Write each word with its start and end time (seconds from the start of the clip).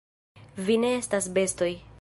Vi 0.69 0.79
ne 0.85 0.91
estas 1.03 1.31
bestoj! 1.37 1.73